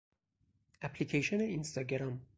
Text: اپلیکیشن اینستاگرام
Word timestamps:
اپلیکیشن 0.81 1.39
اینستاگرام 1.41 2.21